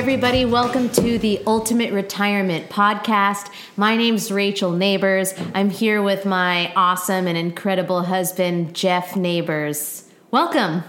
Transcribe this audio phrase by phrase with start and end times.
[0.00, 0.46] everybody.
[0.46, 3.52] Welcome to the Ultimate Retirement Podcast.
[3.76, 5.34] My name's Rachel Neighbors.
[5.54, 10.08] I'm here with my awesome and incredible husband, Jeff Neighbors.
[10.30, 10.84] Welcome.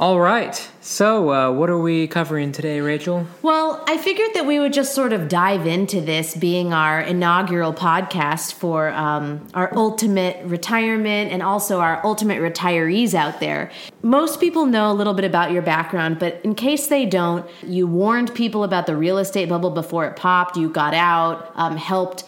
[0.00, 0.56] All right.
[0.80, 3.26] So, uh, what are we covering today, Rachel?
[3.42, 7.74] Well, I figured that we would just sort of dive into this being our inaugural
[7.74, 13.70] podcast for um, our ultimate retirement and also our ultimate retirees out there.
[14.00, 17.86] Most people know a little bit about your background, but in case they don't, you
[17.86, 22.24] warned people about the real estate bubble before it popped, you got out, um, helped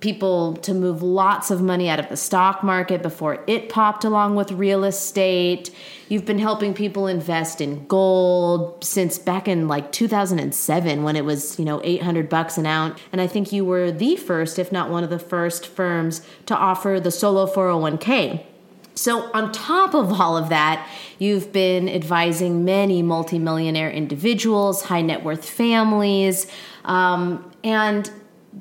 [0.00, 4.36] people to move lots of money out of the stock market before it popped along
[4.36, 5.70] with real estate.
[6.08, 11.58] You've been helping people invest in gold since back in like 2007 when it was,
[11.58, 13.00] you know, 800 bucks an ounce.
[13.10, 16.54] And I think you were the first, if not one of the first firms to
[16.54, 18.44] offer the solo 401k.
[18.96, 20.88] So, on top of all of that,
[21.18, 26.46] you've been advising many multimillionaire individuals, high net worth families,
[26.86, 28.10] um, and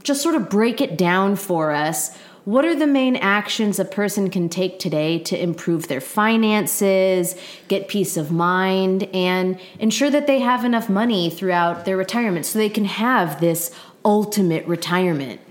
[0.03, 2.15] just sort of break it down for us.
[2.45, 7.35] What are the main actions a person can take today to improve their finances,
[7.67, 12.59] get peace of mind, and ensure that they have enough money throughout their retirement so
[12.59, 13.71] they can have this
[14.03, 15.41] ultimate retirement?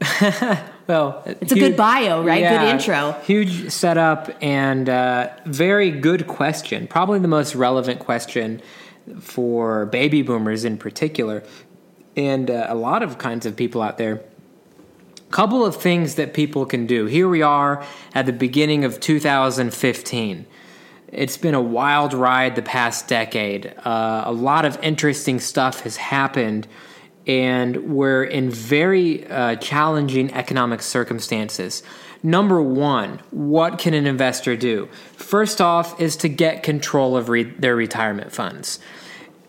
[0.86, 2.40] well, it's huge, a good bio, right?
[2.40, 3.12] Yeah, good intro.
[3.24, 6.86] Huge setup and uh, very good question.
[6.86, 8.62] Probably the most relevant question
[9.20, 11.42] for baby boomers in particular
[12.16, 14.22] and uh, a lot of kinds of people out there.
[15.30, 17.06] Couple of things that people can do.
[17.06, 20.46] Here we are at the beginning of 2015.
[21.08, 23.74] It's been a wild ride the past decade.
[23.84, 26.66] Uh, a lot of interesting stuff has happened,
[27.26, 31.82] and we're in very uh, challenging economic circumstances.
[32.22, 34.86] Number one, what can an investor do?
[35.16, 38.78] First off, is to get control of re- their retirement funds.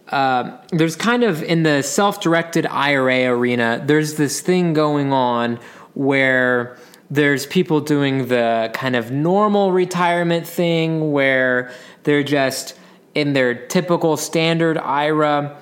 [0.10, 5.60] Uh, there's kind of in the self-directed IRA arena, there's this thing going on
[5.94, 6.78] where
[7.10, 11.72] there's people doing the kind of normal retirement thing where
[12.04, 12.78] they're just
[13.16, 15.56] in their typical standard IRA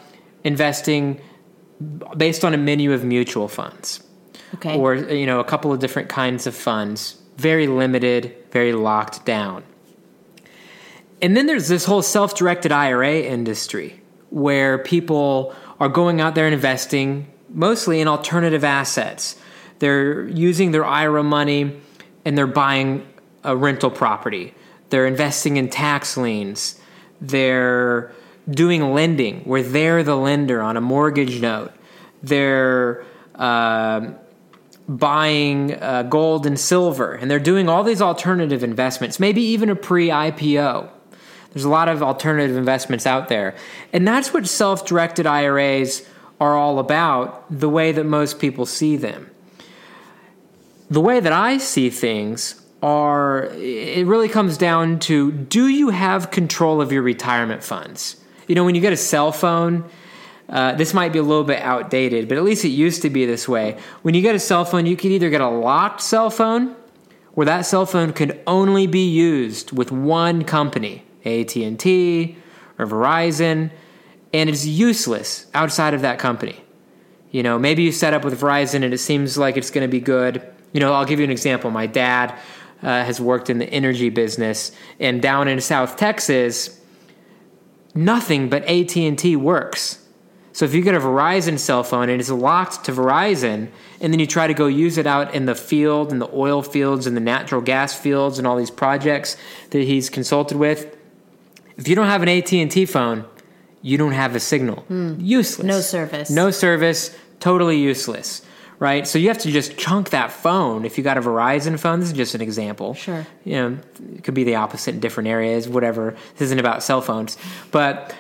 [0.44, 1.20] investing
[2.16, 4.04] based on a menu of mutual funds.
[4.56, 4.78] Okay.
[4.78, 9.64] Or you know, a couple of different kinds of funds, very limited, very locked down.
[11.22, 14.01] And then there's this whole self-directed IRA industry
[14.32, 19.36] where people are going out there and investing mostly in alternative assets.
[19.80, 21.80] They're using their IRA money
[22.26, 23.08] and they're buying
[23.44, 24.54] a rental property.
[24.90, 26.80] They're investing in tax liens.
[27.20, 28.12] They're
[28.50, 31.72] doing lending where they're the lender on a mortgage note.
[32.24, 33.04] They're
[33.36, 34.12] uh,
[34.88, 39.76] buying uh, gold and silver, and they're doing all these alternative investments, maybe even a
[39.76, 40.90] pre IPO.
[41.54, 43.56] There's a lot of alternative investments out there.
[43.92, 46.08] And that's what self directed IRAs
[46.40, 49.30] are all about, the way that most people see them.
[50.90, 56.32] The way that I see things are, it really comes down to do you have
[56.32, 58.18] control of your retirement funds?
[58.48, 59.86] You know, when you get a cell phone,
[60.50, 63.26] uh, this might be a little bit outdated, but at least it used to be
[63.26, 63.78] this way.
[64.02, 66.76] When you get a cell phone, you can either get a locked cell phone,
[67.34, 71.04] where that cell phone can only be used with one company.
[71.26, 72.38] AT&T
[72.80, 73.72] or Verizon,
[74.34, 76.64] and it's useless outside of that company.
[77.32, 79.92] You know, maybe you set up with Verizon and it seems like it's going to
[79.92, 80.46] be good.
[80.74, 81.72] You know, I'll give you an example.
[81.72, 82.38] My dad
[82.84, 86.80] uh, has worked in the energy business, and down in South Texas,
[87.94, 90.00] nothing but AT&T works.
[90.54, 93.70] So if you get a Verizon cell phone and it's locked to Verizon,
[94.02, 96.62] and then you try to go use it out in the field, in the oil
[96.62, 99.38] fields, and the natural gas fields, and all these projects
[99.70, 100.98] that he's consulted with,
[101.82, 103.26] if you don't have an AT&T phone,
[103.82, 104.86] you don't have a signal.
[104.88, 105.18] Mm.
[105.20, 105.66] Useless.
[105.66, 106.30] No service.
[106.30, 108.44] No service, totally useless.
[108.78, 109.08] Right?
[109.08, 110.86] So you have to just chunk that phone.
[110.86, 112.94] If you got a Verizon phone, this is just an example.
[112.94, 113.26] Sure.
[113.46, 113.78] You know,
[114.16, 116.16] it could be the opposite in different areas, whatever.
[116.34, 117.36] This isn't about cell phones.
[117.72, 118.16] But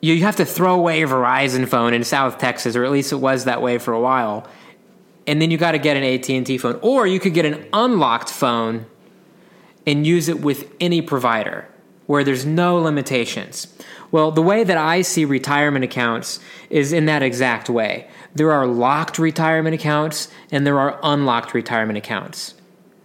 [0.00, 3.16] you have to throw away your Verizon phone in South Texas, or at least it
[3.16, 4.46] was that way for a while.
[5.26, 6.78] And then you got to get an AT&T phone.
[6.80, 8.86] Or you could get an unlocked phone
[9.84, 11.68] and use it with any provider
[12.08, 13.68] where there's no limitations.
[14.10, 16.40] Well, the way that I see retirement accounts
[16.70, 18.08] is in that exact way.
[18.34, 22.54] There are locked retirement accounts and there are unlocked retirement accounts.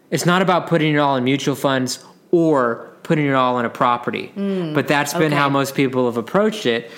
[0.10, 2.02] It's not about putting it all in mutual funds
[2.32, 4.32] or putting it all in a property.
[4.38, 5.36] Mm, but that's been okay.
[5.36, 6.90] how most people have approached it.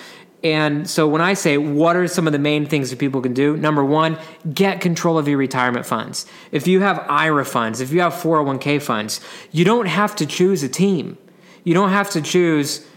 [0.44, 3.34] And so when I say what are some of the main things that people can
[3.34, 4.19] do, number one,
[4.54, 6.28] get control of your retirement funds.
[6.52, 9.22] If you have IRA funds, if you have 401k funds,
[9.52, 11.18] you don't have to choose a team.
[11.65, 12.88] You don't have to choose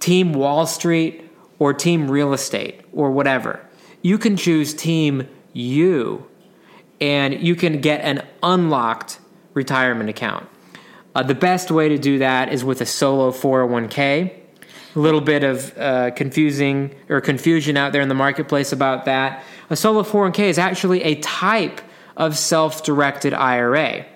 [0.00, 1.24] Team Wall Street
[1.58, 3.64] or team real estate or whatever.
[4.02, 6.26] You can choose team you
[7.00, 9.20] and you can get an unlocked
[9.54, 10.46] retirement account.
[11.14, 14.34] Uh, the best way to do that is with a solo 401k.
[14.96, 19.44] A little bit of uh, confusing or confusion out there in the marketplace about that.
[19.70, 21.80] A solo 401k is actually a type
[22.16, 24.06] of self directed IRA.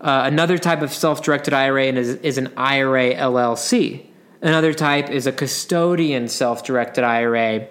[0.00, 4.06] Uh, another type of self directed IRA is, is an IRA LLC.
[4.42, 7.66] Another type is a custodian self directed IRA.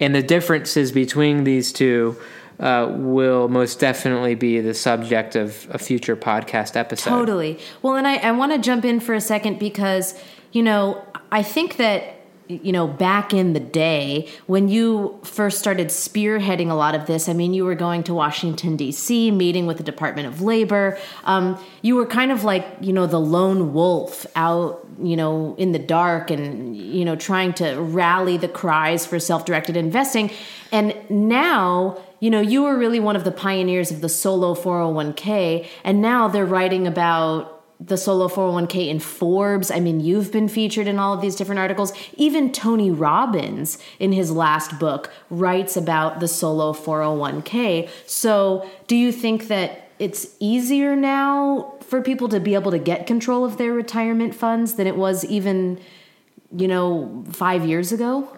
[0.00, 2.16] And the differences between these two
[2.60, 7.10] uh, will most definitely be the subject of a future podcast episode.
[7.10, 7.58] Totally.
[7.82, 10.20] Well, and I, I want to jump in for a second because,
[10.52, 15.88] you know, I think that you know, back in the day when you first started
[15.88, 19.78] spearheading a lot of this, I mean, you were going to Washington, D.C., meeting with
[19.78, 20.98] the Department of Labor.
[21.24, 25.72] Um, you were kind of like, you know, the lone wolf out, you know, in
[25.72, 30.30] the dark and, you know, trying to rally the cries for self directed investing.
[30.70, 35.66] And now, you know, you were really one of the pioneers of the solo 401k.
[35.82, 37.53] And now they're writing about
[37.86, 39.70] the solo 401k in Forbes.
[39.70, 41.92] I mean, you've been featured in all of these different articles.
[42.14, 47.88] Even Tony Robbins, in his last book, writes about the solo 401k.
[48.06, 53.06] So, do you think that it's easier now for people to be able to get
[53.06, 55.80] control of their retirement funds than it was even,
[56.56, 58.28] you know, five years ago?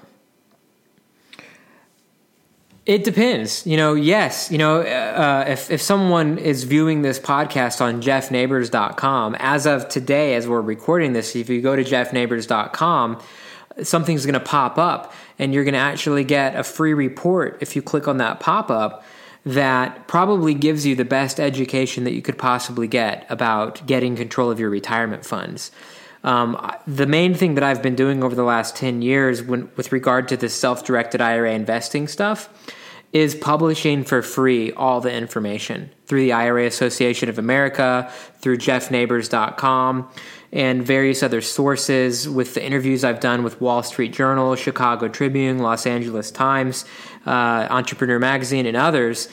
[2.87, 3.67] It depends.
[3.67, 9.35] You know, yes, you know, uh, if, if someone is viewing this podcast on jeffneighbors.com,
[9.41, 13.21] as of today, as we're recording this, if you go to jeffneighbors.com,
[13.83, 17.75] something's going to pop up and you're going to actually get a free report if
[17.75, 19.05] you click on that pop up
[19.45, 24.51] that probably gives you the best education that you could possibly get about getting control
[24.51, 25.71] of your retirement funds.
[26.27, 29.93] Um, the main thing that I've been doing over the last 10 years when, with
[29.93, 32.49] regard to this self directed IRA investing stuff
[33.13, 40.11] is publishing for free all the information through the IRA Association of America, through jeffneighbors.com,
[40.53, 45.61] and various other sources with the interviews I've done with Wall Street Journal, Chicago Tribune,
[45.61, 46.85] Los Angeles Times,
[47.25, 49.29] uh, Entrepreneur Magazine, and others.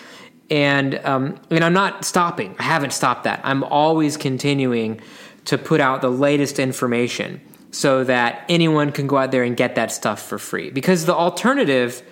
[0.52, 2.56] And, um, and I'm not stopping.
[2.60, 3.42] I haven't stopped that.
[3.44, 5.02] I'm always continuing
[5.46, 7.42] to put out the latest information
[7.72, 10.70] so that anyone can go out there and get that stuff for free.
[10.70, 12.04] Because the alternative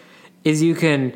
[0.44, 1.16] is you can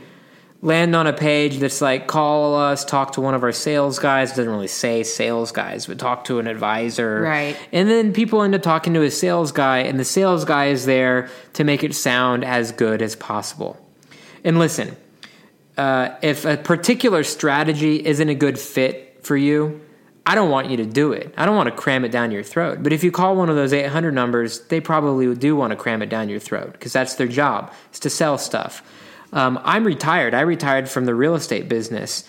[0.61, 4.31] land on a page that's like call us, talk to one of our sales guys.
[4.31, 7.21] It doesn't really say sales guys, but talk to an advisor.
[7.21, 7.57] Right.
[7.71, 10.85] And then people end up talking to a sales guy, and the sales guy is
[10.85, 13.77] there to make it sound as good as possible.
[14.43, 14.95] And listen,
[15.77, 19.84] uh, if a particular strategy isn't a good fit for you,
[20.25, 21.33] I don't want you to do it.
[21.37, 22.81] I don't want to cram it down your throat.
[22.81, 26.01] But if you call one of those 800 numbers, they probably do want to cram
[26.01, 28.81] it down your throat because that's their job, is to sell stuff.
[29.33, 30.33] Um, I'm retired.
[30.33, 32.23] I retired from the real estate business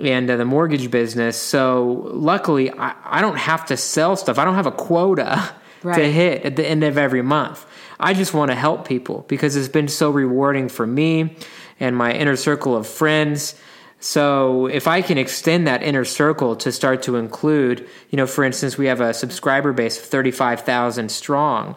[0.00, 1.36] and uh, the mortgage business.
[1.36, 4.38] So luckily, I, I, don't have to sell stuff.
[4.38, 5.50] I don't have a quota
[5.82, 5.96] right.
[5.96, 7.66] to hit at the end of every month.
[7.98, 11.36] I just want to help people because it's been so rewarding for me
[11.80, 13.54] and my inner circle of friends
[13.98, 18.44] so if I can extend that inner circle to start to include, you know, for
[18.44, 21.76] instance, we have a subscriber base of 35,000 strong,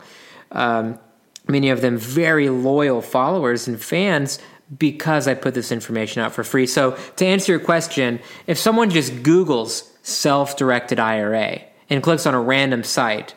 [0.52, 1.00] um,
[1.48, 4.40] many of them very loyal followers and fans
[4.78, 6.68] because I put this information out for free.
[6.68, 12.42] So to answer your question, if someone just Googles self-directed IRA and clicks on a
[12.42, 13.34] random site,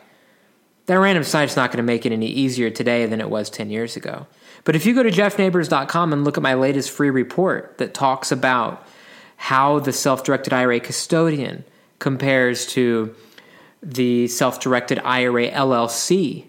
[0.85, 3.69] that random site's not going to make it any easier today than it was 10
[3.69, 4.27] years ago.
[4.63, 8.31] But if you go to jeffneighbors.com and look at my latest free report that talks
[8.31, 8.85] about
[9.37, 11.63] how the self directed IRA custodian
[11.99, 13.15] compares to
[13.81, 16.45] the self directed IRA LLC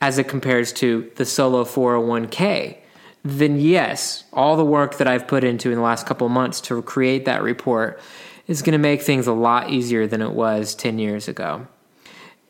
[0.00, 2.78] as it compares to the solo 401k,
[3.22, 6.80] then yes, all the work that I've put into in the last couple months to
[6.82, 8.00] create that report
[8.46, 11.66] is going to make things a lot easier than it was 10 years ago.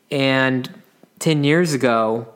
[0.09, 0.80] And
[1.21, 2.27] 10 years ago,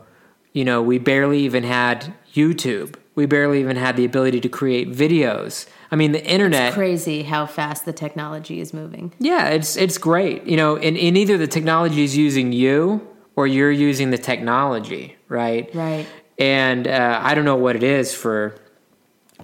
[0.53, 2.95] you know, we barely even had YouTube.
[3.15, 5.67] We barely even had the ability to create videos.
[5.91, 6.67] I mean, the internet.
[6.67, 9.13] It's crazy how fast the technology is moving.
[9.19, 10.45] Yeah, it's it's great.
[10.45, 15.15] You know, and, and either the technology is using you or you're using the technology,
[15.29, 15.73] right?
[15.73, 16.05] Right.
[16.37, 18.55] And uh, I don't know what it is for,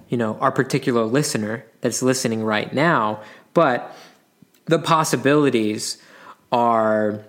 [0.10, 3.22] you know, our particular listener that's listening right now,
[3.54, 3.96] but
[4.66, 5.98] the possibilities
[6.52, 7.24] are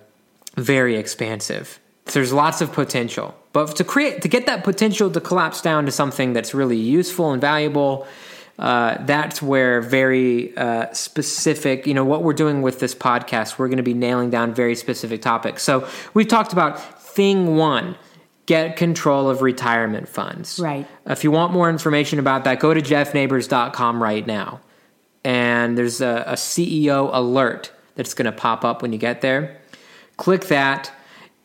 [0.57, 1.79] very expansive.
[2.07, 3.35] There's lots of potential.
[3.53, 7.33] But to create to get that potential to collapse down to something that's really useful
[7.33, 8.07] and valuable,
[8.59, 13.69] uh, that's where very uh, specific, you know, what we're doing with this podcast, we're
[13.69, 15.63] going to be nailing down very specific topics.
[15.63, 17.97] So we've talked about thing one
[18.47, 20.59] get control of retirement funds.
[20.59, 20.87] Right.
[21.07, 24.61] If you want more information about that, go to jeffneighbors.com right now.
[25.25, 29.61] And there's a, a CEO alert that's going to pop up when you get there.
[30.17, 30.93] Click that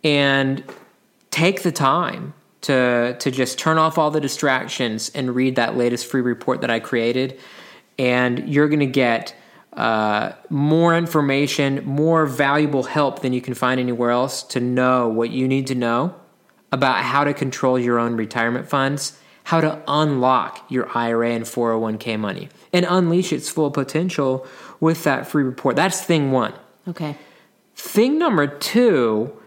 [0.04, 0.63] and
[1.32, 6.08] take the time to to just turn off all the distractions and read that latest
[6.08, 7.39] free report that I created,
[7.98, 9.36] and you're going to get
[9.74, 15.30] uh, more information, more valuable help than you can find anywhere else to know what
[15.30, 16.16] you need to know
[16.72, 22.20] about how to control your own retirement funds, how to unlock your IRA and 401k
[22.20, 24.48] money, and unleash its full potential
[24.80, 25.75] with that free report.
[25.75, 26.54] That's thing one.
[26.88, 27.16] Okay.
[27.75, 29.38] Thing number two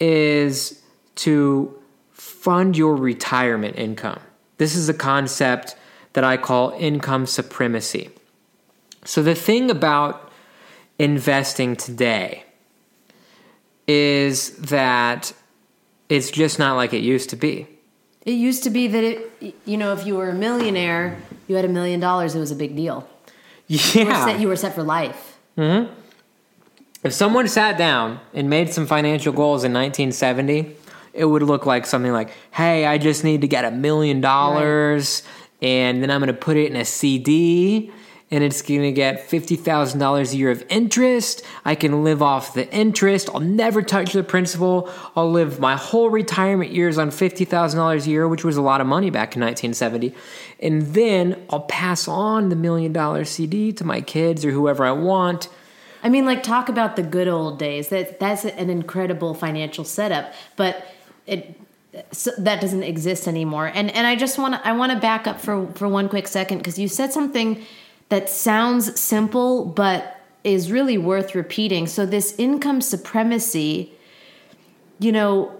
[0.00, 0.82] is
[1.16, 1.74] to
[2.12, 4.20] fund your retirement income.
[4.58, 5.76] This is a concept
[6.12, 8.10] that I call income supremacy.
[9.04, 10.30] So, the thing about
[10.98, 12.44] investing today
[13.86, 15.32] is that
[16.08, 17.66] it's just not like it used to be.
[18.26, 21.64] It used to be that it, you know, if you were a millionaire, you had
[21.64, 23.08] a million dollars, it was a big deal.
[23.66, 24.24] You were Yeah.
[24.26, 25.38] set, you were set for life.
[25.56, 25.92] Mm-hmm.
[27.04, 30.74] If someone sat down and made some financial goals in 1970,
[31.12, 35.22] it would look like something like, hey, I just need to get a million dollars
[35.62, 37.92] and then I'm going to put it in a CD
[38.32, 41.42] and it's going to get $50,000 a year of interest.
[41.64, 43.30] I can live off the interest.
[43.32, 44.90] I'll never touch the principal.
[45.14, 48.88] I'll live my whole retirement years on $50,000 a year, which was a lot of
[48.88, 50.14] money back in 1970.
[50.60, 54.92] And then I'll pass on the million dollar CD to my kids or whoever I
[54.92, 55.48] want.
[56.02, 57.88] I mean, like talk about the good old days.
[57.88, 60.86] That that's an incredible financial setup, but
[61.26, 61.58] it
[62.12, 63.66] so that doesn't exist anymore.
[63.66, 66.28] And and I just want to I want to back up for for one quick
[66.28, 67.64] second because you said something
[68.08, 71.86] that sounds simple but is really worth repeating.
[71.86, 73.92] So this income supremacy,
[74.98, 75.52] you know,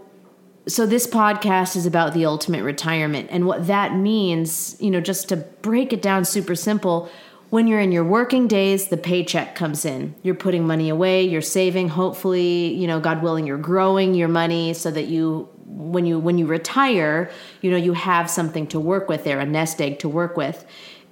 [0.67, 5.29] so this podcast is about the ultimate retirement and what that means, you know, just
[5.31, 7.11] to break it down super simple,
[7.51, 10.15] when you're in your working days, the paycheck comes in.
[10.23, 14.75] You're putting money away, you're saving, hopefully, you know, God willing, you're growing your money
[14.75, 17.31] so that you when you when you retire,
[17.63, 20.67] you know, you have something to work with there, a nest egg to work with.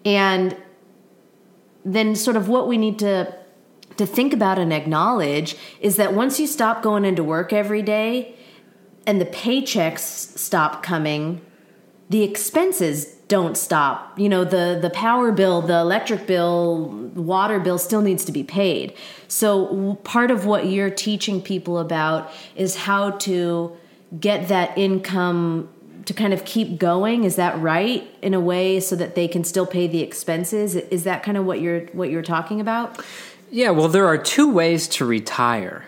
[0.04, 0.56] And
[1.84, 3.34] then sort of what we need to
[3.96, 8.34] to think about and acknowledge is that once you stop going into work every day
[9.06, 11.40] and the paychecks stop coming,
[12.08, 14.18] the expenses don't stop.
[14.18, 18.44] You know, the the power bill, the electric bill, water bill still needs to be
[18.44, 18.94] paid.
[19.28, 23.76] So part of what you're teaching people about is how to
[24.20, 25.68] get that income
[26.04, 27.24] to kind of keep going.
[27.24, 28.08] Is that right?
[28.22, 30.76] In a way so that they can still pay the expenses?
[30.76, 33.04] Is that kind of what you're what you're talking about?
[33.50, 35.84] Yeah, well, there are two ways to retire.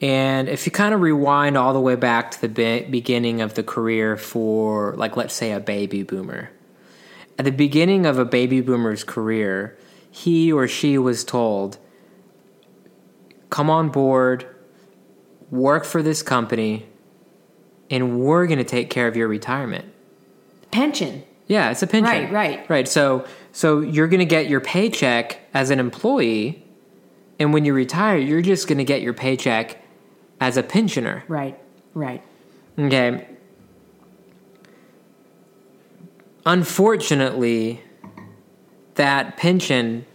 [0.00, 3.54] And if you kind of rewind all the way back to the be- beginning of
[3.54, 6.50] the career for, like, let's say a baby boomer,
[7.38, 9.76] at the beginning of a baby boomer's career,
[10.10, 11.78] he or she was told,
[13.50, 14.46] come on board,
[15.50, 16.86] work for this company,
[17.90, 19.92] and we're going to take care of your retirement.
[20.70, 21.24] Pension.
[21.46, 22.04] Yeah, it's a pension.
[22.04, 22.70] Right, right.
[22.70, 22.86] Right.
[22.86, 26.62] So so you're going to get your paycheck as an employee
[27.38, 29.77] and when you retire, you're just going to get your paycheck
[30.40, 31.24] as a pensioner.
[31.28, 31.58] Right.
[31.94, 32.22] Right.
[32.78, 33.26] Okay.
[36.46, 37.82] Unfortunately,
[38.94, 40.06] that pension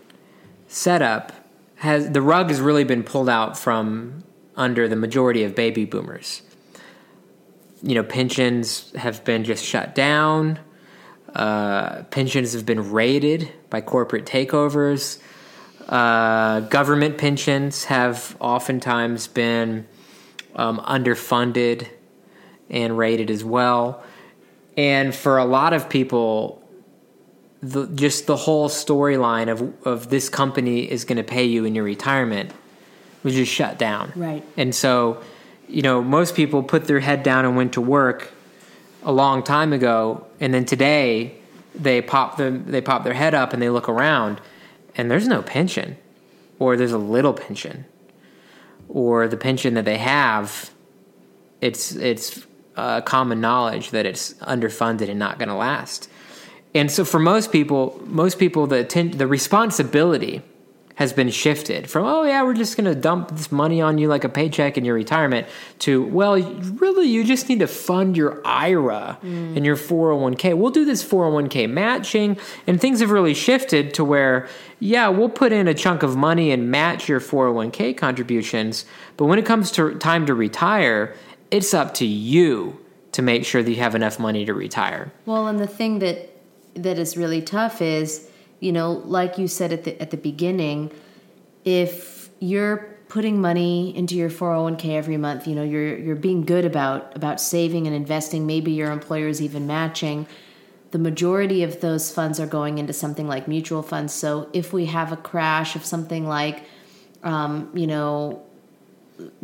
[0.68, 1.32] setup
[1.75, 4.24] has the rug has really been pulled out from
[4.56, 6.42] under the majority of baby boomers.
[7.82, 10.60] You know, pensions have been just shut down.
[11.36, 15.20] Uh, pensions have been raided by corporate takeovers.
[15.88, 19.86] Uh, government pensions have oftentimes been
[20.55, 21.88] um, underfunded
[22.69, 24.03] and rated as well.
[24.77, 26.62] And for a lot of people,
[27.62, 31.75] the, just the whole storyline of, of this company is going to pay you in
[31.75, 32.51] your retirement
[33.24, 34.12] was just shut down.
[34.15, 34.43] Right.
[34.57, 35.22] And so,
[35.67, 38.31] you know, most people put their head down and went to work
[39.03, 41.36] a long time ago, and then today
[41.75, 44.39] they pop them they pop their head up and they look around,
[44.95, 45.98] and there's no pension,
[46.60, 47.86] or there's a little pension,
[48.93, 50.71] or the pension that they have,
[51.59, 52.45] it's it's
[52.77, 56.09] uh, common knowledge that it's underfunded and not going to last.
[56.75, 60.41] And so for most people, most people the atten- the responsibility
[61.03, 64.07] has been shifted from oh yeah we're just going to dump this money on you
[64.07, 65.48] like a paycheck in your retirement
[65.79, 66.41] to well
[66.75, 69.55] really you just need to fund your IRA mm.
[69.55, 70.57] and your 401k.
[70.57, 74.48] We'll do this 401k matching and things have really shifted to where
[74.79, 79.39] yeah, we'll put in a chunk of money and match your 401k contributions, but when
[79.39, 81.15] it comes to time to retire,
[81.51, 82.79] it's up to you
[83.13, 85.13] to make sure that you have enough money to retire.
[85.25, 86.29] Well, and the thing that
[86.75, 88.27] that is really tough is,
[88.63, 90.91] you know, like you said at the at the beginning,
[91.65, 96.65] if you're putting money into your 401k every month, you know, you're you're being good
[96.65, 100.25] about about saving and investing, maybe your employer is even matching.
[100.91, 104.13] The majority of those funds are going into something like mutual funds.
[104.13, 106.63] So if we have a crash of something like
[107.24, 108.43] um, you know,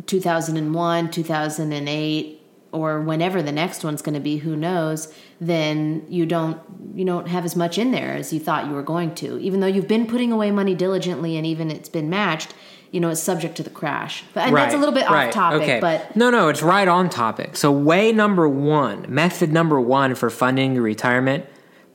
[0.06, 2.39] 2001, 2008,
[2.72, 6.60] or whenever the next one's going to be who knows then you don't
[6.94, 9.60] you don't have as much in there as you thought you were going to even
[9.60, 12.54] though you've been putting away money diligently and even it's been matched
[12.90, 15.28] you know it's subject to the crash but and Right, that's a little bit right,
[15.28, 15.80] off topic okay.
[15.80, 17.56] but no, no, it's right on topic.
[17.56, 21.46] So, way number one, method number one for funding your retirement,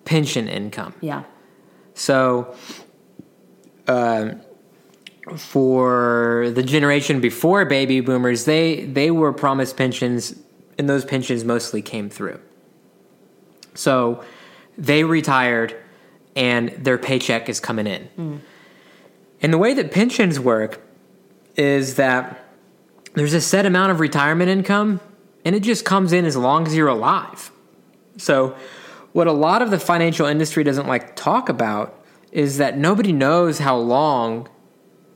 [0.05, 0.94] pension income.
[1.01, 1.24] yeah
[1.94, 2.55] So,
[3.88, 4.41] um,
[5.36, 10.36] for the generation before baby boomers, they they were promised pensions,
[10.77, 12.39] and those pensions mostly came through.
[13.74, 14.24] So,
[14.77, 15.75] they retired,
[16.36, 18.03] and their paycheck is coming in.
[18.03, 18.38] Hmm.
[19.41, 20.82] And the way that pensions work
[21.55, 22.46] is that
[23.13, 25.00] there's a set amount of retirement income,
[25.44, 27.51] and it just comes in as long as you're alive.
[28.17, 28.55] So,
[29.13, 32.03] what a lot of the financial industry doesn't like to talk about
[32.34, 34.50] is that nobody knows how long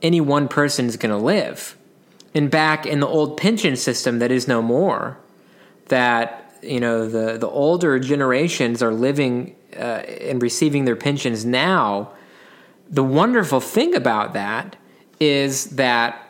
[0.00, 1.76] any one person is going to live.
[2.34, 5.18] And back in the old pension system that is no more,
[5.90, 12.10] that you know the the older generations are living uh, and receiving their pensions now.
[12.88, 14.76] The wonderful thing about that
[15.20, 16.26] is that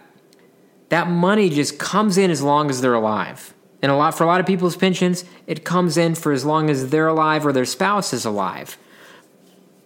[0.90, 3.54] that money just comes in as long as they're alive.
[3.82, 6.68] And a lot for a lot of people's pensions, it comes in for as long
[6.68, 8.76] as they're alive or their spouse is alive.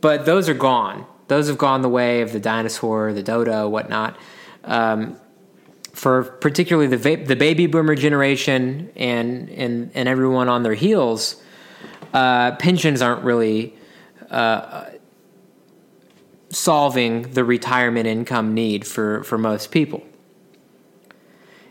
[0.01, 1.07] But those are gone.
[1.29, 4.17] Those have gone the way of the dinosaur, the dodo, whatnot.
[4.65, 5.17] Um,
[5.95, 11.41] for particularly the va- the baby boomer generation and and and everyone on their heels,
[12.13, 13.75] uh, pensions aren't really
[14.31, 14.87] uh,
[16.51, 20.05] solving the retirement income need for for most people.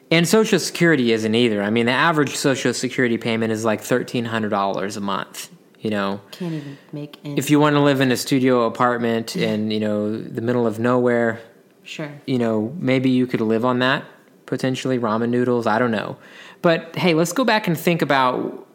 [0.09, 1.62] And Social Security isn't either.
[1.62, 5.49] I mean, the average Social Security payment is like thirteen hundred dollars a month.
[5.81, 9.36] You know, can't even make any if you want to live in a studio apartment
[9.36, 11.41] in you know the middle of nowhere,
[11.83, 14.05] sure you know maybe you could live on that
[14.54, 15.66] potentially ramen noodles.
[15.66, 16.18] I don't know,
[16.62, 18.68] but hey, let's go back and think about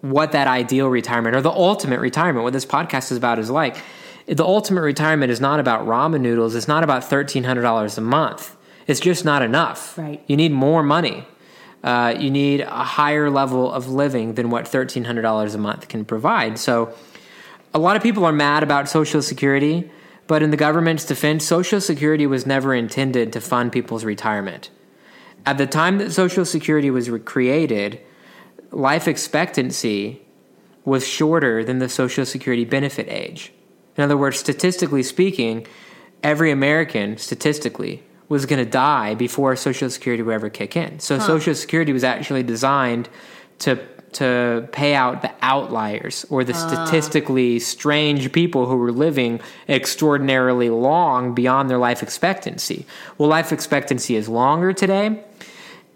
[0.00, 2.42] what that ideal retirement or the ultimate retirement.
[2.42, 3.76] What this podcast is about is like
[4.26, 6.54] the ultimate retirement is not about ramen noodles.
[6.54, 8.56] It's not about thirteen hundred dollars a month.
[8.86, 9.96] It's just not enough.
[9.96, 10.22] Right.
[10.26, 11.26] You need more money.
[11.82, 15.88] Uh, you need a higher level of living than what thirteen hundred dollars a month
[15.88, 16.58] can provide.
[16.58, 16.94] So,
[17.72, 19.90] a lot of people are mad about Social Security,
[20.26, 24.70] but in the government's defense, Social Security was never intended to fund people's retirement.
[25.46, 28.00] At the time that Social Security was created,
[28.70, 30.22] life expectancy
[30.84, 33.52] was shorter than the Social Security benefit age.
[33.96, 35.66] In other words, statistically speaking,
[36.22, 40.98] every American, statistically, was going to die before Social Security would ever kick in.
[40.98, 43.08] So Social Security was actually designed
[43.60, 43.78] to
[44.14, 46.68] to pay out the outliers or the ah.
[46.68, 52.86] statistically strange people who were living extraordinarily long beyond their life expectancy.
[53.18, 55.22] Well, life expectancy is longer today,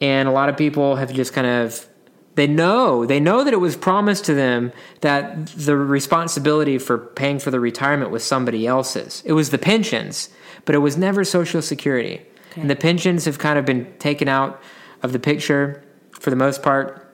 [0.01, 1.87] and a lot of people have just kind of
[2.35, 7.41] they know they know that it was promised to them that the responsibility for paying
[7.41, 10.31] for the retirement was somebody else's it was the pensions
[10.65, 12.63] but it was never social security Okay.
[12.63, 14.63] and the pensions have kind of been taken out
[15.03, 17.08] of the picture for the most part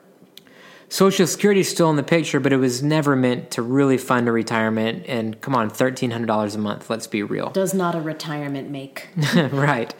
[0.95, 4.27] social security is still in the picture but it was never meant to really fund
[4.27, 8.69] a retirement and come on $1300 a month let's be real does not a retirement
[8.69, 9.09] make
[9.51, 9.93] right.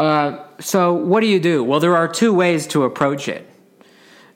[0.00, 1.62] Uh, so, what do you do?
[1.62, 3.46] Well, there are two ways to approach it.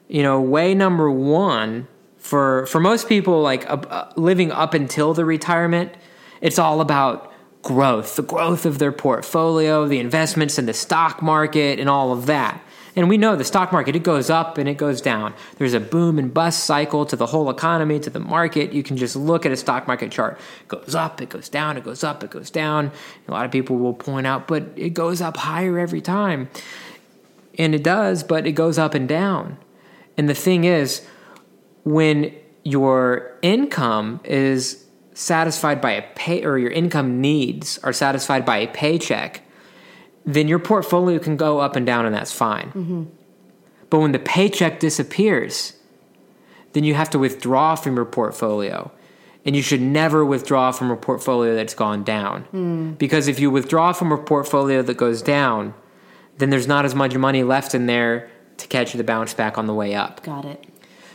[0.08, 5.24] You know, way number one for for most people, like uh, living up until the
[5.24, 5.94] retirement,
[6.42, 7.32] it's all about
[7.62, 12.26] growth, the growth of their portfolio, the investments in the stock market, and all of
[12.26, 12.60] that.
[12.96, 15.34] And we know the stock market, it goes up and it goes down.
[15.58, 18.72] There's a boom and bust cycle to the whole economy, to the market.
[18.72, 20.38] You can just look at a stock market chart.
[20.62, 22.92] It goes up, it goes down, it goes up, it goes down.
[23.26, 26.48] A lot of people will point out, but it goes up higher every time.
[27.58, 29.58] And it does, but it goes up and down.
[30.16, 31.04] And the thing is,
[31.84, 38.58] when your income is satisfied by a pay or your income needs are satisfied by
[38.58, 39.42] a paycheck,
[40.24, 43.10] then your portfolio can go up and down and that's fine.
[43.90, 45.74] But when the paycheck disappears,
[46.72, 48.90] then you have to withdraw from your portfolio.
[49.46, 52.94] And you should never withdraw from a portfolio that's gone down.
[52.98, 55.74] Because if you withdraw from a portfolio that goes down,
[56.38, 59.66] then there's not as much money left in there to catch the bounce back on
[59.66, 60.22] the way up.
[60.22, 60.64] Got it.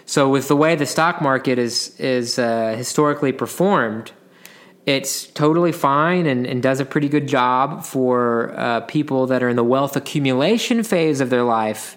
[0.06, 4.12] So with the way the stock market is is uh, historically performed,
[4.89, 9.49] it's totally fine and, and does a pretty good job for uh, people that are
[9.49, 11.95] in the wealth accumulation phase of their life.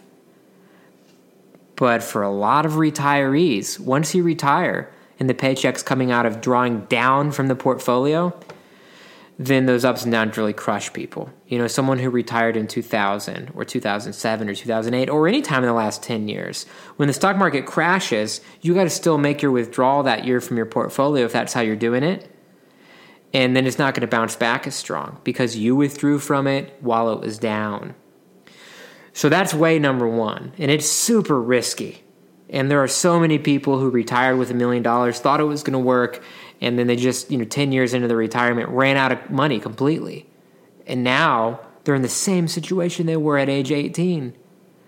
[1.77, 6.43] But for a lot of retirees, once you retire and the paycheck's coming out of
[6.43, 8.39] drawing down from the portfolio,
[9.39, 11.31] then those ups and downs really crush people.
[11.49, 15.69] You know, someone who retired in 2000 or 2007 or 2008 or any time in
[15.69, 16.65] the last 10 years,
[16.97, 20.59] when the stock market crashes, you got to still make your withdrawal that year from
[20.59, 22.29] your portfolio if that's how you're doing it.
[23.35, 26.77] And then it's not going to bounce back as strong because you withdrew from it
[26.81, 27.95] while it was down.
[29.15, 30.53] So that's way number one.
[30.59, 32.03] And it's super risky.
[32.51, 35.63] And there are so many people who retired with a million dollars, thought it was
[35.63, 36.23] going to work,
[36.61, 39.59] and then they just, you know, 10 years into the retirement ran out of money
[39.59, 40.27] completely.
[40.87, 44.35] And now they're in the same situation they were at age 18.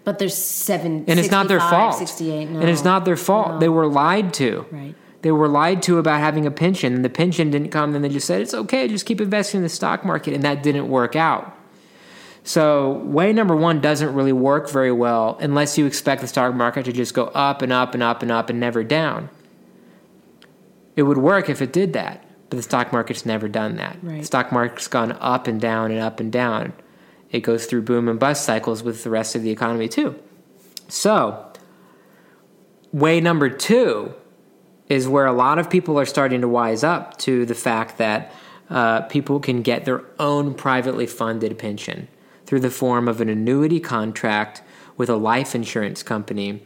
[0.05, 1.95] But there's seven, And it's not their fault.
[1.95, 2.51] 68.
[2.51, 2.61] No.
[2.61, 3.53] And it's not their fault.
[3.53, 3.59] No.
[3.59, 4.67] They were lied to.
[4.71, 4.95] Right.
[5.25, 7.93] They were lied to about having a pension, and the pension didn't come.
[7.93, 10.35] Then they just said, it's okay, just keep investing in the stock market.
[10.35, 11.57] And that didn't work out.
[12.43, 16.85] So, way number one doesn't really work very well unless you expect the stock market
[16.85, 19.31] to just go up and up and up and up and never down.
[20.95, 23.97] It would work if it did that, but the stock market's never done that.
[24.03, 24.21] Right.
[24.21, 26.75] The stock market's gone up and down and up and down.
[27.31, 30.21] It goes through boom and bust cycles with the rest of the economy too.
[30.89, 31.51] So,
[32.93, 34.15] way number two
[34.89, 38.33] is where a lot of people are starting to wise up to the fact that
[38.71, 42.09] uh, people can get their own privately funded pension
[42.47, 44.63] through the form of an annuity contract
[44.97, 46.63] with a life insurance company.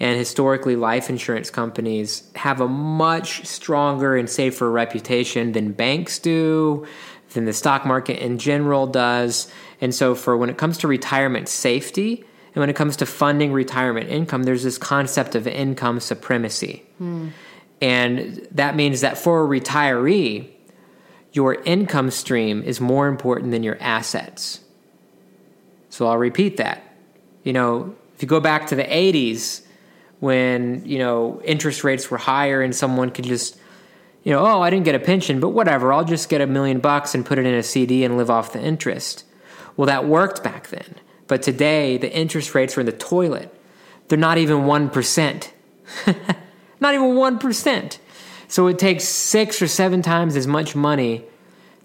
[0.00, 6.86] And historically, life insurance companies have a much stronger and safer reputation than banks do,
[7.32, 9.50] than the stock market in general does.
[9.80, 12.24] And so, for when it comes to retirement safety
[12.54, 16.84] and when it comes to funding retirement income, there's this concept of income supremacy.
[17.84, 20.48] And that means that for a retiree,
[21.32, 24.60] your income stream is more important than your assets.
[25.90, 26.82] So I'll repeat that.
[27.42, 29.66] You know, if you go back to the 80s
[30.20, 33.58] when, you know, interest rates were higher and someone could just,
[34.22, 36.80] you know, oh, I didn't get a pension, but whatever, I'll just get a million
[36.80, 39.24] bucks and put it in a CD and live off the interest.
[39.76, 40.94] Well, that worked back then.
[41.26, 43.54] But today, the interest rates are in the toilet.
[44.08, 45.50] They're not even 1%.
[46.84, 47.98] not even 1%.
[48.46, 51.24] So it takes six or seven times as much money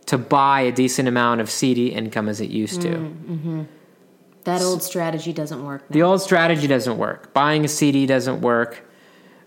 [0.05, 3.67] to buy a decent amount of CD income as it used to.
[4.43, 5.85] That old strategy doesn't work.
[5.89, 7.33] The old strategy doesn't work.
[7.33, 8.85] Buying a CD doesn't work.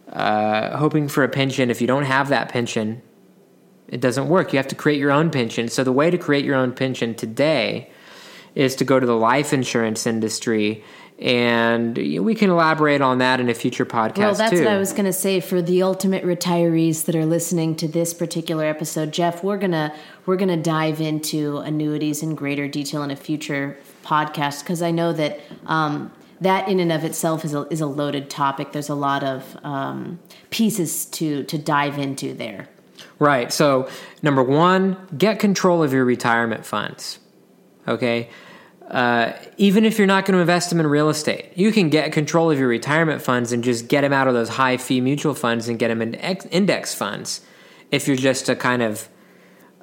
[0.09, 3.03] Uh, hoping for a pension, if you don't have that pension,
[3.88, 4.53] it doesn't work.
[4.53, 5.69] You have to create your own pension.
[5.69, 7.91] So, the way to create your own pension today
[8.55, 10.85] is to go to the life insurance industry.
[11.23, 14.59] And we can elaborate on that in a future podcast, Well, that's too.
[14.59, 18.13] what I was going to say for the ultimate retirees that are listening to this
[18.13, 19.13] particular episode.
[19.13, 19.95] Jeff, we're gonna
[20.27, 25.13] we're gonna dive into annuities in greater detail in a future podcast because I know
[25.13, 28.73] that um, that in and of itself is a is a loaded topic.
[28.73, 30.19] There's a lot of um,
[30.51, 32.69] pieces to to dive into there.
[33.21, 33.53] Right.
[33.53, 33.89] So,
[34.23, 37.21] number one, get control of your retirement funds.
[37.87, 38.29] Okay.
[38.93, 42.13] Uh, even if you're not going to invest them in real estate, you can get
[42.13, 45.35] control of your retirement funds and just get them out of those high fee mutual
[45.35, 47.41] funds and get them in ex- index funds
[47.91, 49.09] if you're just a kind of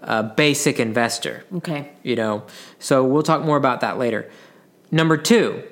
[0.03, 1.43] uh, basic investor.
[1.55, 1.89] Okay.
[2.03, 2.43] you know?
[2.77, 4.29] So we'll talk more about that later.
[4.91, 5.63] Number two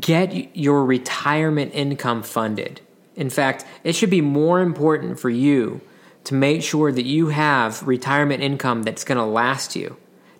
[0.00, 2.80] get your retirement income funded.
[3.14, 5.80] In fact it should be more important for you
[6.24, 9.96] to make sure that you have retirement income that's going to last you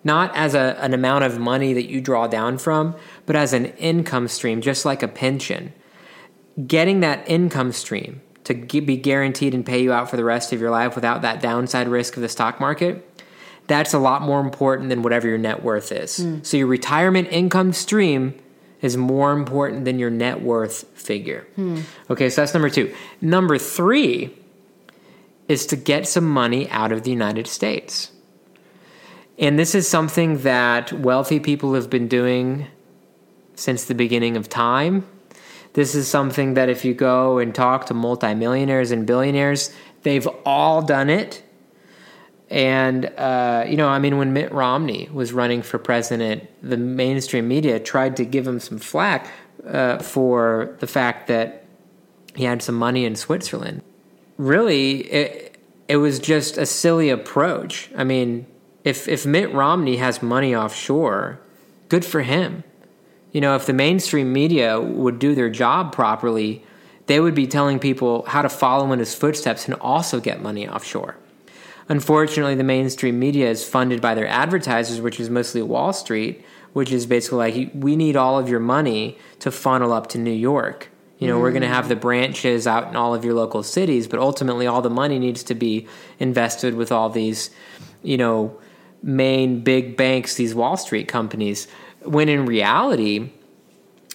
[0.07, 2.95] not as a, an amount of money that you draw down from
[3.27, 5.71] but as an income stream just like a pension
[6.65, 10.59] getting that income stream to be guaranteed and pay you out for the rest of
[10.59, 13.03] your life without that downside risk of the stock market
[13.67, 16.17] that's a lot more important than whatever your net worth is.
[16.17, 16.39] Hmm.
[16.41, 18.33] So your retirement income stream
[18.81, 21.45] is more important than your net worth figure.
[21.55, 21.81] Hmm.
[22.09, 22.93] Okay, so that's number two.
[23.21, 24.33] Number three
[25.47, 28.11] is to get some money out of the United States.
[29.37, 32.67] And this is something that wealthy people have been doing
[33.55, 35.05] since the beginning of time.
[35.73, 39.71] This is something that if you go and talk to multimillionaires and billionaires,
[40.01, 41.43] they've all done it.
[42.49, 47.47] And, uh, you know, I mean, when Mitt Romney was running for president, the mainstream
[47.47, 49.29] media tried to give him some flack
[49.67, 51.65] uh, for the fact that
[52.35, 53.81] he had some money in Switzerland.
[54.37, 57.91] Really, it, it was just a silly approach.
[57.97, 58.47] I mean,
[58.87, 61.41] if, if Mitt Romney has money offshore,
[61.89, 62.63] good for him.
[63.33, 66.63] You know, if the mainstream media would do their job properly,
[67.07, 70.69] they would be telling people how to follow in his footsteps and also get money
[70.69, 71.17] offshore.
[71.89, 76.93] Unfortunately, the mainstream media is funded by their advertisers, which is mostly Wall Street, which
[76.93, 80.87] is basically like, we need all of your money to funnel up to New York.
[81.19, 81.41] You know, mm.
[81.41, 84.65] we're going to have the branches out in all of your local cities, but ultimately,
[84.65, 85.87] all the money needs to be
[86.19, 87.49] invested with all these,
[88.01, 88.57] you know,
[89.07, 91.67] main big banks, these Wall Street companies.
[92.03, 93.31] When in reality,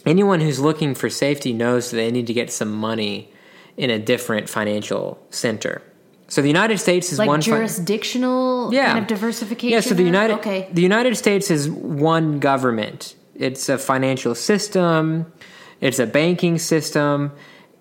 [0.07, 3.33] anyone who's looking for safety knows that they need to get some money
[3.77, 5.83] in a different financial center.
[6.29, 8.93] So the United States is like one jurisdictional yeah.
[8.93, 9.73] kind of diversification.
[9.73, 10.69] Yeah, so the United okay.
[10.73, 13.15] the United States is one government.
[13.35, 15.33] It's a financial system,
[15.81, 17.33] it's a banking system,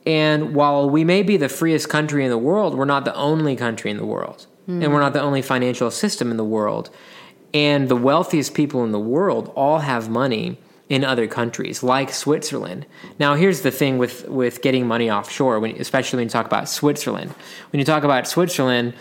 [0.06, 3.56] and while we may be the freest country in the world, we're not the only
[3.56, 4.48] country in the world.
[4.68, 4.84] Mm.
[4.84, 6.90] And we're not the only financial system in the world.
[7.54, 10.58] And the wealthiest people in the world all have money
[10.90, 12.86] in other countries, like Switzerland.
[13.18, 16.68] Now, here's the thing with, with getting money offshore, when, especially when you talk about
[16.68, 17.34] Switzerland.
[17.72, 18.94] When you talk about Switzerland,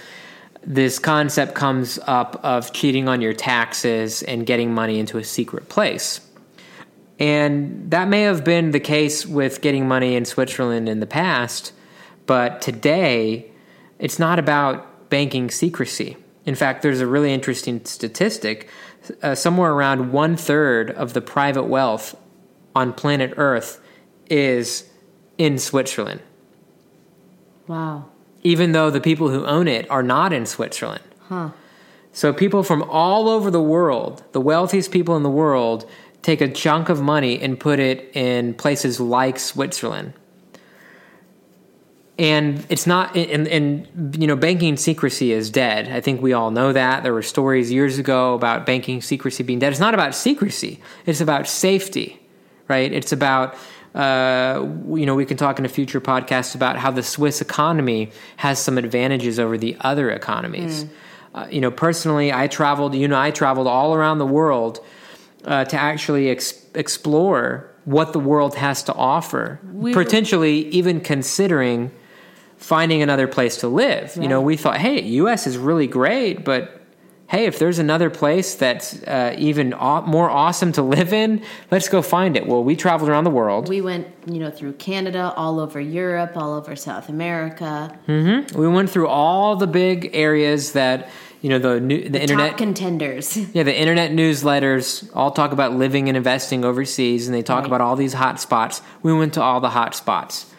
[0.62, 5.68] this concept comes up of cheating on your taxes and getting money into a secret
[5.68, 6.20] place.
[7.18, 11.73] And that may have been the case with getting money in Switzerland in the past,
[12.27, 13.51] but today
[13.99, 16.16] it's not about banking secrecy.
[16.46, 18.68] In fact, there's a really interesting statistic
[19.23, 22.16] uh, somewhere around one third of the private wealth
[22.75, 23.81] on planet Earth
[24.29, 24.88] is
[25.37, 26.20] in Switzerland.
[27.66, 28.07] Wow.
[28.42, 31.05] Even though the people who own it are not in Switzerland.
[31.29, 31.51] Huh.
[32.12, 35.88] So people from all over the world, the wealthiest people in the world,
[36.23, 40.12] take a chunk of money and put it in places like Switzerland
[42.20, 45.88] and it's not and, and you know banking secrecy is dead.
[45.88, 47.02] I think we all know that.
[47.02, 49.72] There were stories years ago about banking secrecy being dead.
[49.72, 50.80] It's not about secrecy.
[51.06, 52.20] It's about safety
[52.70, 52.92] right?
[52.92, 53.56] It's about
[53.94, 58.12] uh, you know we can talk in a future podcast about how the swiss economy
[58.37, 60.85] has some advantages over the other economies.
[60.85, 60.88] Mm.
[61.35, 64.78] uh, you know personally i traveled you know i traveled all around the world
[65.44, 71.00] uh, to actually ex- explore what the world has to offer we potentially were- even
[71.00, 71.90] considering
[72.61, 74.16] finding another place to live.
[74.16, 74.23] Right.
[74.23, 75.46] You know, we thought, hey, U.S.
[75.46, 76.81] is really great, but
[77.31, 81.88] hey, if there's another place that's uh, even aw- more awesome to live in, let's
[81.88, 82.46] go find it.
[82.46, 83.68] Well, we traveled around the world.
[83.68, 87.96] We went, you know, through Canada, all over Europe, all over South America.
[88.07, 88.59] Mm-hmm.
[88.59, 91.09] We went through all the big areas that
[91.40, 93.37] you know the new, the, the internet contenders.
[93.55, 97.66] Yeah, the internet newsletters all talk about living and investing overseas, and they talk right.
[97.66, 98.83] about all these hot spots.
[99.03, 100.53] We went to all the hot spots.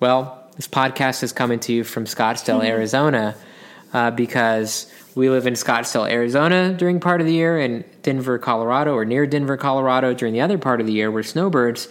[0.00, 2.66] Well, this podcast is coming to you from Scottsdale, mm-hmm.
[2.66, 3.36] Arizona,
[3.92, 8.94] uh, because we live in Scottsdale, Arizona during part of the year, and Denver, Colorado,
[8.94, 11.12] or near Denver, Colorado during the other part of the year.
[11.12, 11.88] We're snowbirds,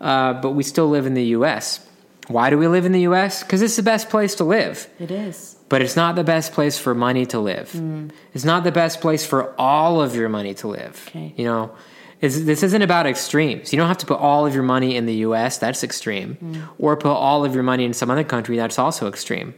[0.00, 1.86] uh, but we still live in the U.S.
[2.28, 3.42] Why do we live in the U.S.?
[3.42, 4.88] Because it's the best place to live.
[4.98, 5.56] It is.
[5.68, 7.70] But it's not the best place for money to live.
[7.72, 8.12] Mm.
[8.32, 11.04] It's not the best place for all of your money to live.
[11.08, 11.34] Okay.
[11.36, 11.76] You know,
[12.20, 13.72] is this isn't about extremes.
[13.72, 16.68] You don't have to put all of your money in the US, that's extreme, mm.
[16.78, 19.54] or put all of your money in some other country, that's also extreme.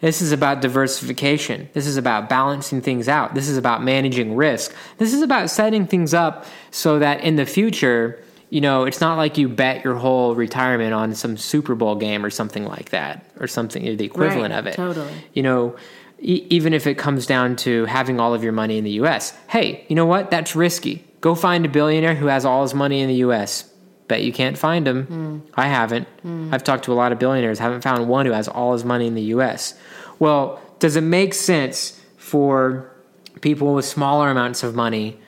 [0.00, 1.70] This is about diversification.
[1.72, 3.34] This is about balancing things out.
[3.34, 4.74] This is about managing risk.
[4.98, 9.16] This is about setting things up so that in the future, you know, it's not
[9.16, 13.24] like you bet your whole retirement on some Super Bowl game or something like that,
[13.40, 14.74] or something, or the equivalent right, of it.
[14.74, 15.12] Totally.
[15.32, 15.76] You know,
[16.18, 19.86] even if it comes down to having all of your money in the US, hey,
[19.88, 20.30] you know what?
[20.30, 23.62] That's risky Go find a billionaire who has all his money in the U.S.
[24.08, 25.06] Bet you can't find him.
[25.06, 25.50] Mm.
[25.54, 26.06] I haven't.
[26.22, 26.52] Mm.
[26.52, 27.58] I've talked to a lot of billionaires.
[27.58, 29.72] Haven't found one who has all his money in the U.S.
[30.18, 32.94] Well, does it make sense for
[33.40, 35.18] people with smaller amounts of money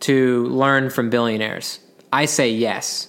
[0.00, 1.78] to learn from billionaires?
[2.12, 3.06] I say yes.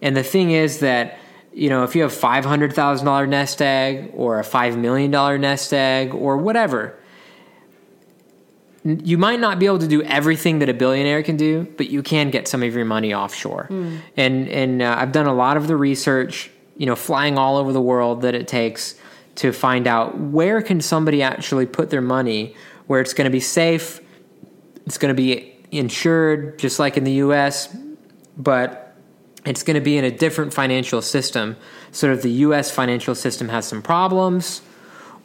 [0.00, 1.18] And the thing is that
[1.52, 5.10] you know if you have five hundred thousand dollar nest egg or a five million
[5.10, 6.99] dollar nest egg or whatever,
[8.84, 12.02] you might not be able to do everything that a billionaire can do, but you
[12.02, 13.66] can get some of your money offshore.
[13.70, 13.98] Mm.
[14.16, 17.72] And and uh, I've done a lot of the research, you know, flying all over
[17.72, 18.94] the world that it takes
[19.36, 22.54] to find out where can somebody actually put their money
[22.86, 24.00] where it's going to be safe,
[24.86, 27.74] it's going to be insured just like in the US,
[28.36, 28.96] but
[29.44, 31.56] it's going to be in a different financial system.
[31.92, 34.62] Sort of the US financial system has some problems,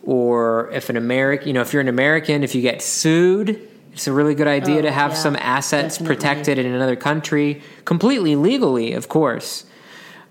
[0.05, 3.59] or if an American, you know, if you're an American, if you get sued,
[3.91, 6.15] it's a really good idea oh, to have yeah, some assets definitely.
[6.15, 9.65] protected in another country, completely legally, of course.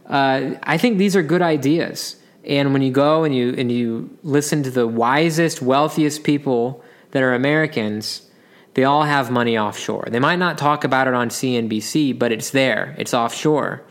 [0.06, 2.16] Uh, I think these are good ideas.
[2.44, 7.22] And when you go and you and you listen to the wisest, wealthiest people that
[7.22, 8.28] are Americans,
[8.74, 10.08] they all have money offshore.
[10.10, 12.94] They might not talk about it on CNBC, but it's there.
[12.98, 13.82] It's offshore.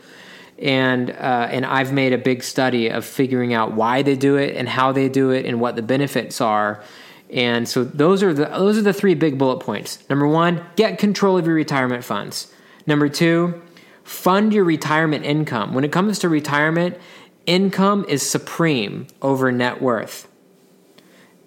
[0.64, 4.56] And uh, and I've made a big study of figuring out why they do it
[4.56, 6.82] and how they do it and what the benefits are.
[7.30, 9.98] And so those are the those are the three big bullet points.
[10.08, 12.50] Number one, get control of your retirement funds.
[12.86, 13.60] Number two,
[14.04, 15.74] fund your retirement income.
[15.74, 16.96] When it comes to retirement,
[17.44, 20.28] income is supreme over net worth.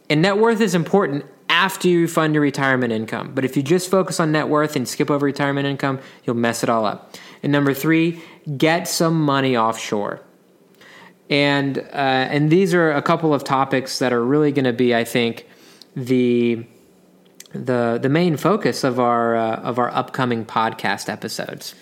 [0.09, 3.31] And net worth is important after you fund your retirement income.
[3.33, 6.63] But if you just focus on net worth and skip over retirement income, you'll mess
[6.63, 7.15] it all up.
[7.43, 8.21] And number three,
[8.57, 10.21] get some money offshore.
[11.29, 14.95] And uh, and these are a couple of topics that are really going to be,
[14.95, 15.45] I think,
[15.95, 16.65] the
[17.53, 21.75] the the main focus of our uh, of our upcoming podcast episodes.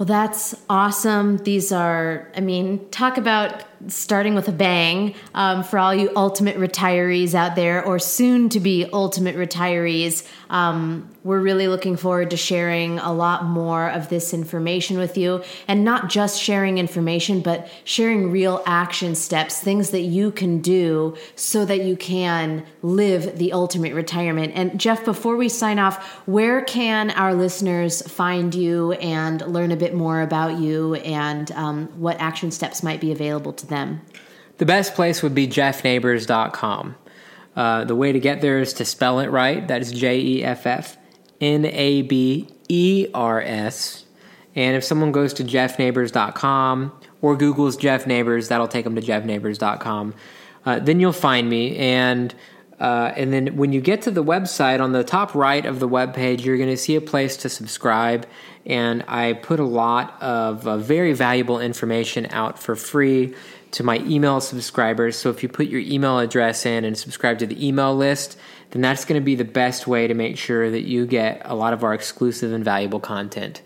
[0.00, 1.36] Well, that's awesome.
[1.36, 6.56] These are, I mean, talk about starting with a bang um, for all you ultimate
[6.56, 10.26] retirees out there or soon to be ultimate retirees.
[10.50, 15.42] Um, we're really looking forward to sharing a lot more of this information with you
[15.68, 21.16] and not just sharing information, but sharing real action steps, things that you can do
[21.34, 24.52] so that you can live the ultimate retirement.
[24.54, 29.76] And Jeff, before we sign off, where can our listeners find you and learn a
[29.76, 34.00] bit more about you and um, what action steps might be available to them?
[34.58, 36.96] The best place would be jeffnabers.com.
[37.56, 39.66] Uh, the way to get there is to spell it right.
[39.66, 40.96] That is J E F F
[41.40, 44.04] N A B E R S.
[44.54, 50.14] And if someone goes to jeffnabers.com or Google's Jeff Nabers, that'll take them to jeffnabers.com.
[50.64, 51.76] Uh, then you'll find me.
[51.76, 52.34] And
[52.80, 55.86] uh, and then when you get to the website, on the top right of the
[55.86, 58.26] web page, you're going to see a place to subscribe.
[58.64, 63.34] And I put a lot of uh, very valuable information out for free
[63.72, 65.16] to my email subscribers.
[65.16, 68.38] So if you put your email address in and subscribe to the email list,
[68.70, 71.54] then that's going to be the best way to make sure that you get a
[71.54, 73.60] lot of our exclusive and valuable content.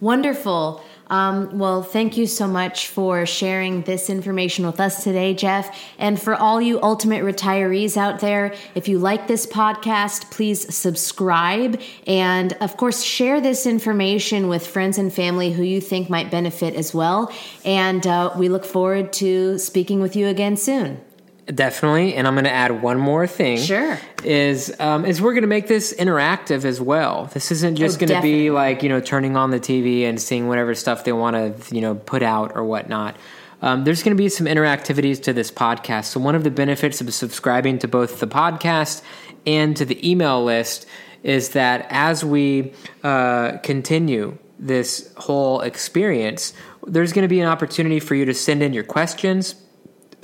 [0.00, 0.82] Wonderful.
[1.08, 5.78] Um, well, thank you so much for sharing this information with us today, Jeff.
[5.98, 11.80] And for all you ultimate retirees out there, if you like this podcast, please subscribe.
[12.06, 16.74] And of course, share this information with friends and family who you think might benefit
[16.74, 17.32] as well.
[17.64, 21.00] And uh, we look forward to speaking with you again soon.
[21.46, 23.58] Definitely, and I'm going to add one more thing.
[23.58, 23.98] Sure.
[24.24, 27.26] Is um, is we're going to make this interactive as well.
[27.34, 30.20] This isn't just Oh, going to be like you know turning on the TV and
[30.20, 33.16] seeing whatever stuff they want to you know put out or whatnot.
[33.60, 36.06] Um, there's going to be some interactivities to this podcast.
[36.06, 39.02] So one of the benefits of subscribing to both the podcast
[39.46, 40.86] and to the email list
[41.22, 46.52] is that as we uh, continue this whole experience,
[46.86, 49.54] there's going to be an opportunity for you to send in your questions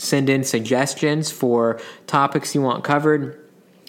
[0.01, 3.37] send in suggestions for topics you want covered.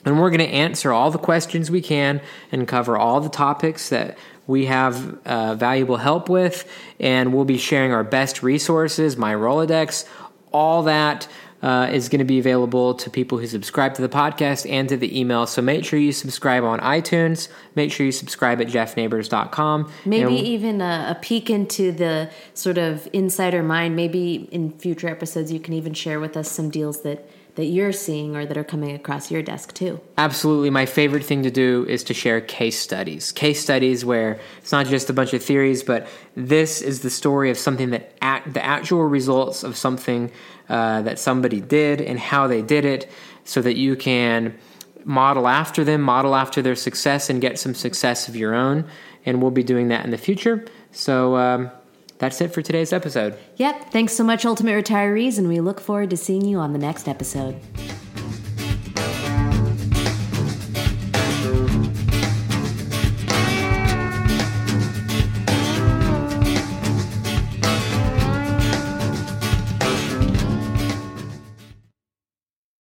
[0.04, 2.22] And we're going to answer all the questions we can
[2.52, 6.70] and cover all the topics that we have uh, valuable help with.
[7.00, 10.08] And we'll be sharing our best resources, my Rolodex,
[10.52, 11.28] all that.
[11.62, 14.98] Uh, is going to be available to people who subscribe to the podcast and to
[14.98, 15.46] the email.
[15.46, 17.50] So make sure you subscribe on iTunes.
[17.76, 19.92] Make sure you subscribe at jeffnabers.com.
[20.04, 23.96] Maybe And- even a, a peek into the sort of insider mind.
[23.96, 27.92] Maybe in future episodes, you can even share with us some deals that, that you're
[27.92, 30.00] seeing or that are coming across your desk too.
[30.18, 30.72] Absolutely.
[30.72, 33.32] My favorite thing to do is to share case studies.
[33.32, 37.52] Case studies where it's not just a bunch of theories, but this is the story
[37.52, 40.32] of something that act, the actual results of something
[40.72, 43.12] uh, that somebody did and how they did it
[43.44, 44.58] so that you can
[45.04, 48.86] model after them, model after their success, and get some success of your own.
[49.26, 50.66] And we'll be doing that in the future.
[50.92, 51.72] So um,
[52.20, 53.38] that's it for today's episode.
[53.58, 53.92] Yep.
[53.92, 57.10] Thanks so much, Ultimate Retirees, and we look forward to seeing you on the next
[57.10, 57.60] episode.